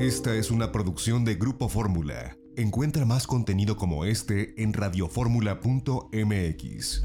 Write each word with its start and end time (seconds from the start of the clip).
Esta 0.00 0.34
es 0.34 0.50
una 0.50 0.72
producción 0.72 1.24
de 1.26 1.34
Grupo 1.34 1.68
Fórmula. 1.68 2.34
Encuentra 2.56 3.04
más 3.04 3.26
contenido 3.26 3.76
como 3.76 4.06
este 4.06 4.54
en 4.62 4.72
radioformula.mx. 4.72 7.02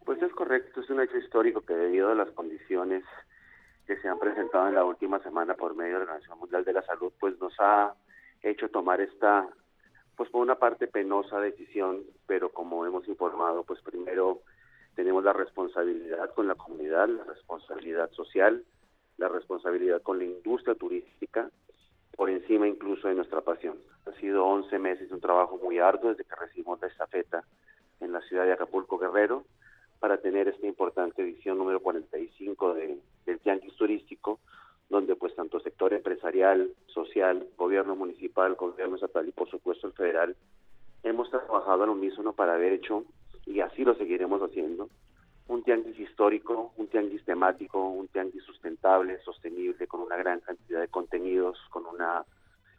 Pues 0.06 0.22
es 0.22 0.31
correcto, 0.34 0.81
es 0.81 0.89
un 0.91 1.02
hecho 1.02 1.17
histórico 1.17 1.62
que 1.62 1.73
debido 1.73 2.12
a 2.12 2.16
las 2.16 2.30
condiciones 2.30 3.03
que 3.88 3.98
se 3.98 4.10
han 4.10 4.20
presentado 4.20 4.68
en 4.68 4.76
la 4.76 4.84
última 4.84 5.20
semana 5.20 5.56
por 5.56 5.74
medio 5.74 5.94
de 5.94 6.00
la 6.00 6.04
Organización 6.12 6.40
Mundial 6.40 6.66
de 6.66 6.74
la 6.74 6.84
Salud, 6.84 7.14
pues 7.20 7.40
nos 7.40 7.54
ha 7.60 7.96
hecho 8.44 8.70
tomar 8.70 9.00
esta, 9.00 9.48
pues 10.16 10.30
por 10.30 10.42
una 10.42 10.56
parte 10.56 10.88
penosa 10.88 11.40
decisión, 11.40 12.04
pero 12.28 12.50
como 12.50 12.86
hemos 12.86 13.08
informado, 13.08 13.64
pues 13.64 13.82
primero 13.82 14.42
tenemos 14.94 15.24
la 15.24 15.32
responsabilidad 15.32 16.34
con 16.34 16.48
la 16.48 16.56
comunidad, 16.56 17.08
la 17.08 17.24
responsabilidad 17.24 18.12
social, 18.12 18.64
la 19.18 19.30
responsabilidad 19.30 20.02
con 20.02 20.18
la 20.18 20.26
industria 20.26 20.76
turística, 20.76 21.50
por 22.16 22.30
encima 22.30 22.68
incluso 22.68 23.08
de 23.08 23.16
nuestra 23.16 23.42
pasión. 23.42 23.78
Ha 24.06 24.12
sido 24.20 24.46
11 24.46 24.80
meses 24.80 25.08
de 25.08 25.16
un 25.16 25.22
trabajo 25.22 25.58
muy 25.64 25.80
arduo 25.80 26.10
desde 26.10 26.26
que 26.26 26.36
recibimos 26.36 26.82
la 26.82 26.88
estafeta 26.88 27.46
en 28.02 28.12
la 28.12 28.22
ciudad 28.22 28.46
de 28.46 28.54
Acapulco 28.54 28.98
Guerrero 28.98 29.46
para 30.00 30.17
tener 30.17 30.48
esta 30.48 30.67
importante 30.67 31.22
edición 31.22 31.58
número 31.58 31.80
45 31.80 32.73
de, 32.73 32.98
del 33.26 33.40
Tianguis 33.40 33.76
Turístico, 33.76 34.40
donde 34.90 35.16
pues 35.16 35.36
tanto 35.36 35.59
sector 35.59 35.94
empresarial, 35.94 36.72
social, 36.88 37.48
gobierno 37.58 37.95
municipal, 37.95 38.56
gobierno 38.56 38.95
estatal 38.95 39.28
y 39.28 39.31
por 39.31 39.50
supuesto 39.50 39.88
el 39.88 39.94
federal, 39.94 40.36
hemos 41.03 41.30
trabajado 41.30 41.84
al 41.84 41.90
unísono 41.90 42.34
para 42.34 42.53
haber 42.56 42.74
hecho, 42.74 43.03
y 43.46 43.59
así 43.59 43.84
lo 43.84 43.96
seguiremos 43.96 44.41
haciendo, 44.41 44.90
un 45.47 45.63
tianguis 45.63 46.00
histórico, 46.00 46.74
un 46.78 46.88
tianguis 46.88 47.24
temático, 47.24 47.90
un 47.90 48.08
tianguis 48.09 48.44
sustentable, 48.44 49.19
sostenible, 49.22 49.88
con 49.88 50.02
una 50.02 50.18
gran 50.18 50.41
cantidad 50.41 50.81
de 50.81 50.90
contenidos, 50.90 51.58
con 51.69 51.85
una 51.85 52.25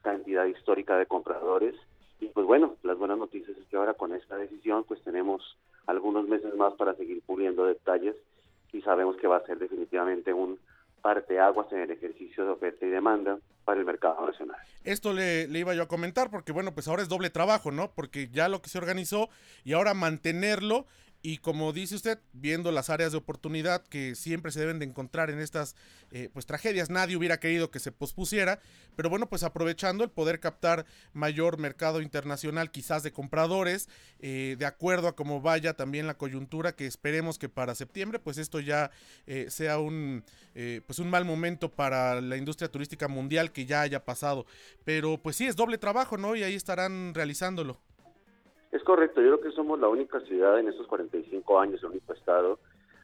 cantidad 0.02 0.44
histórica 0.44 0.96
de 0.96 1.06
compradores. 1.06 1.74
Y 2.20 2.26
pues 2.26 2.46
bueno, 2.46 2.76
las 2.82 2.98
buenas 2.98 3.18
noticias 3.18 3.56
es 3.56 3.66
que 3.68 3.76
ahora 3.76 3.94
con 3.94 4.14
esta 4.14 4.36
decisión 4.36 4.84
pues 4.84 5.02
tenemos 5.02 5.56
algunos 5.88 6.28
meses 6.28 6.54
más 6.54 6.74
para 6.74 6.94
seguir 6.94 7.22
puliendo 7.22 7.64
detalles 7.64 8.14
y 8.72 8.82
sabemos 8.82 9.16
que 9.16 9.26
va 9.26 9.38
a 9.38 9.46
ser 9.46 9.58
definitivamente 9.58 10.32
un 10.32 10.58
parteaguas 11.02 11.72
en 11.72 11.80
el 11.80 11.90
ejercicio 11.90 12.44
de 12.44 12.50
oferta 12.50 12.84
y 12.84 12.90
demanda 12.90 13.38
para 13.64 13.80
el 13.80 13.86
mercado 13.86 14.26
nacional. 14.26 14.58
Esto 14.84 15.12
le, 15.12 15.48
le, 15.48 15.58
iba 15.60 15.74
yo 15.74 15.82
a 15.82 15.88
comentar 15.88 16.30
porque 16.30 16.52
bueno, 16.52 16.74
pues 16.74 16.88
ahora 16.88 17.02
es 17.02 17.08
doble 17.08 17.30
trabajo, 17.30 17.70
¿no? 17.70 17.92
Porque 17.92 18.28
ya 18.28 18.48
lo 18.48 18.60
que 18.60 18.68
se 18.68 18.78
organizó 18.78 19.30
y 19.64 19.72
ahora 19.72 19.94
mantenerlo 19.94 20.86
y 21.20 21.38
como 21.38 21.72
dice 21.72 21.96
usted, 21.96 22.20
viendo 22.32 22.70
las 22.70 22.90
áreas 22.90 23.10
de 23.10 23.18
oportunidad 23.18 23.84
que 23.84 24.14
siempre 24.14 24.52
se 24.52 24.60
deben 24.60 24.78
de 24.78 24.84
encontrar 24.84 25.30
en 25.30 25.40
estas 25.40 25.74
eh, 26.12 26.30
pues 26.32 26.46
tragedias, 26.46 26.90
nadie 26.90 27.16
hubiera 27.16 27.40
querido 27.40 27.72
que 27.72 27.80
se 27.80 27.90
pospusiera, 27.90 28.60
pero 28.94 29.10
bueno, 29.10 29.28
pues 29.28 29.42
aprovechando 29.42 30.04
el 30.04 30.10
poder 30.10 30.38
captar 30.38 30.86
mayor 31.12 31.58
mercado 31.58 32.02
internacional, 32.02 32.70
quizás 32.70 33.02
de 33.02 33.12
compradores, 33.12 33.88
eh, 34.20 34.54
de 34.58 34.66
acuerdo 34.66 35.08
a 35.08 35.16
cómo 35.16 35.40
vaya 35.40 35.74
también 35.74 36.06
la 36.06 36.16
coyuntura, 36.16 36.76
que 36.76 36.86
esperemos 36.86 37.38
que 37.38 37.48
para 37.48 37.74
septiembre, 37.74 38.20
pues 38.20 38.38
esto 38.38 38.60
ya 38.60 38.90
eh, 39.26 39.46
sea 39.50 39.78
un 39.78 40.24
pues 40.88 40.98
un 40.98 41.08
mal 41.08 41.24
momento 41.24 41.70
para 41.70 42.20
la 42.20 42.36
industria 42.36 42.68
turística 42.68 43.06
mundial 43.06 43.52
que 43.52 43.64
ya 43.64 43.82
haya 43.82 44.04
pasado. 44.04 44.44
Pero 44.84 45.22
pues 45.22 45.36
sí, 45.36 45.46
es 45.46 45.54
doble 45.54 45.78
trabajo, 45.78 46.16
¿no? 46.16 46.34
Y 46.34 46.42
ahí 46.42 46.54
estarán 46.54 47.14
realizándolo. 47.14 47.80
Es 48.70 48.82
correcto, 48.82 49.22
yo 49.22 49.38
creo 49.38 49.40
que 49.40 49.56
somos 49.56 49.78
la 49.80 49.88
única 49.88 50.20
ciudad 50.20 50.58
en 50.58 50.68
estos 50.68 50.86
45 50.86 51.58
años, 51.58 51.82
el 51.82 51.90
único 51.90 52.12
estado, 52.12 52.58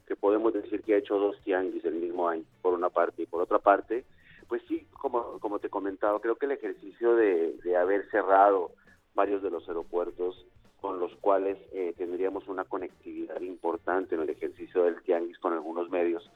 que 0.07 0.15
podemos 0.15 0.53
decir 0.53 0.83
que 0.83 0.95
ha 0.95 0.99
hecho 0.99 1.19
dos 1.19 1.41
tianguis 1.43 1.85
el 1.85 1.95
mismo 1.95 2.29
año, 2.29 2.45
por 2.61 2.75
una 2.75 2.91
parte, 2.91 3.23
y 3.23 3.27
por 3.27 3.41
otra 3.41 3.59
parte, 3.59 4.05
pues 4.47 4.63
sí, 4.69 4.87
como, 4.93 5.39
como 5.41 5.59
te 5.59 5.71
comentaba, 5.71 6.21
creo 6.21 6.37
que 6.37 6.45
el 6.47 6.53
ejercicio 6.53 7.17
de, 7.17 7.57
de 7.65 7.77
haber 7.77 8.09
cerrado 8.11 8.73
varios 9.15 9.43
de 9.43 9.51
los 9.51 9.67
aeropuertos 9.67 10.45
con 10.83 11.01
los 11.01 11.15
cuales 11.17 11.57
eh, 11.73 11.95
tendríamos 11.97 12.47
una 12.47 12.65
conectividad 12.65 13.41
importante 13.41 14.17
en 14.17 14.21
el 14.21 14.29
ejercicio 14.29 14.83
del 14.83 15.01
tianguis 15.03 15.39
con 15.39 15.55
algunos 15.55 15.89
medios, 15.89 16.31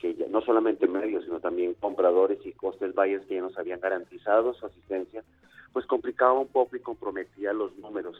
que 0.00 0.16
ya, 0.16 0.26
no 0.26 0.40
solamente 0.40 0.88
medios, 0.88 1.24
sino 1.24 1.38
también 1.38 1.74
compradores 1.74 2.44
y 2.44 2.50
costes 2.52 2.92
valles 2.92 3.24
que 3.26 3.36
ya 3.36 3.40
nos 3.40 3.56
habían 3.56 3.78
garantizado 3.78 4.52
su 4.54 4.66
asistencia, 4.66 5.22
pues 5.72 5.86
complicaba 5.86 6.32
un 6.32 6.48
poco 6.48 6.74
y 6.74 6.80
comprometía 6.80 7.52
los 7.52 7.76
números 7.78 8.16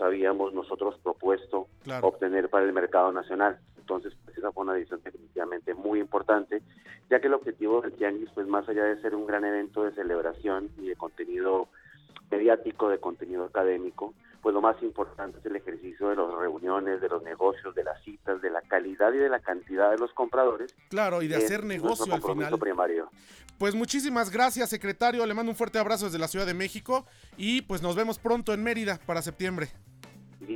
habíamos 0.00 0.52
nosotros 0.54 0.98
propuesto 1.02 1.68
claro. 1.82 2.08
obtener 2.08 2.48
para 2.48 2.64
el 2.64 2.72
mercado 2.72 3.12
nacional. 3.12 3.58
Entonces, 3.78 4.14
pues, 4.24 4.38
esa 4.38 4.52
fue 4.52 4.64
una 4.64 4.74
decisión 4.74 5.00
definitivamente 5.04 5.74
muy 5.74 6.00
importante, 6.00 6.62
ya 7.10 7.20
que 7.20 7.26
el 7.26 7.34
objetivo 7.34 7.80
del 7.80 7.92
Tianguis, 7.92 8.30
pues 8.34 8.46
más 8.46 8.68
allá 8.68 8.84
de 8.84 9.00
ser 9.00 9.14
un 9.14 9.26
gran 9.26 9.44
evento 9.44 9.84
de 9.84 9.92
celebración 9.92 10.70
y 10.78 10.88
de 10.88 10.96
contenido 10.96 11.68
mediático, 12.30 12.88
de 12.88 12.98
contenido 12.98 13.44
académico, 13.44 14.14
pues 14.40 14.54
lo 14.54 14.60
más 14.60 14.80
importante 14.82 15.38
es 15.38 15.46
el 15.46 15.56
ejercicio 15.56 16.08
de 16.08 16.16
las 16.16 16.32
reuniones, 16.32 17.00
de 17.00 17.08
los 17.08 17.22
negocios, 17.22 17.74
de 17.74 17.84
las 17.84 18.02
citas, 18.02 18.40
de 18.40 18.50
la 18.50 18.62
calidad 18.62 19.12
y 19.12 19.18
de 19.18 19.28
la 19.28 19.40
cantidad 19.40 19.90
de 19.90 19.98
los 19.98 20.12
compradores. 20.12 20.74
Claro, 20.88 21.22
y 21.22 21.28
de 21.28 21.36
hacer 21.36 21.64
negocio 21.64 22.12
al 22.14 22.22
final. 22.22 22.58
Primario. 22.58 23.10
Pues 23.58 23.74
muchísimas 23.74 24.30
gracias, 24.30 24.70
secretario. 24.70 25.26
Le 25.26 25.34
mando 25.34 25.50
un 25.50 25.56
fuerte 25.56 25.78
abrazo 25.78 26.06
desde 26.06 26.18
la 26.18 26.28
Ciudad 26.28 26.46
de 26.46 26.54
México 26.54 27.04
y 27.36 27.62
pues 27.62 27.82
nos 27.82 27.94
vemos 27.94 28.18
pronto 28.18 28.54
en 28.54 28.62
Mérida 28.62 28.98
para 29.04 29.20
septiembre. 29.20 29.68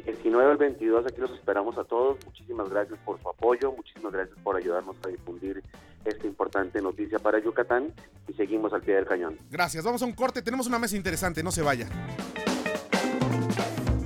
19 0.02 0.50
al 0.50 0.56
22, 0.56 1.06
aquí 1.06 1.20
los 1.20 1.30
esperamos 1.32 1.76
a 1.78 1.84
todos. 1.84 2.18
Muchísimas 2.24 2.68
gracias 2.70 2.98
por 3.04 3.20
su 3.20 3.28
apoyo, 3.28 3.72
muchísimas 3.72 4.12
gracias 4.12 4.38
por 4.42 4.56
ayudarnos 4.56 4.96
a 5.04 5.08
difundir 5.08 5.62
esta 6.04 6.26
importante 6.26 6.82
noticia 6.82 7.18
para 7.18 7.42
Yucatán 7.42 7.92
y 8.28 8.32
seguimos 8.34 8.72
al 8.72 8.82
pie 8.82 8.96
del 8.96 9.06
cañón. 9.06 9.38
Gracias, 9.50 9.84
vamos 9.84 10.02
a 10.02 10.06
un 10.06 10.12
corte, 10.12 10.42
tenemos 10.42 10.66
una 10.66 10.78
mesa 10.78 10.96
interesante, 10.96 11.42
no 11.42 11.50
se 11.50 11.62
vaya. 11.62 11.88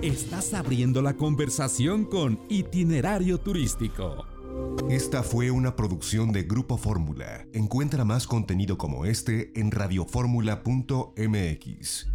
Estás 0.02 0.54
abriendo 0.54 1.02
la 1.02 1.14
conversación 1.14 2.04
con 2.04 2.40
Itinerario 2.48 3.38
Turístico. 3.38 4.26
Esta 4.88 5.22
fue 5.22 5.50
una 5.50 5.76
producción 5.76 6.32
de 6.32 6.44
Grupo 6.44 6.78
Fórmula. 6.78 7.44
Encuentra 7.52 8.04
más 8.04 8.26
contenido 8.26 8.78
como 8.78 9.04
este 9.04 9.52
en 9.58 9.70
radioformula.mx. 9.70 12.06